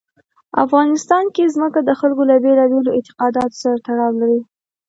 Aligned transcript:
افغانستان 0.63 1.25
کې 1.35 1.51
ځمکه 1.55 1.79
د 1.83 1.89
خلکو 1.99 2.23
له 2.29 2.35
بېلابېلو 2.43 2.95
اعتقاداتو 2.97 3.59
سره 3.63 3.75
تړاو 3.87 4.11
لري. 4.21 4.39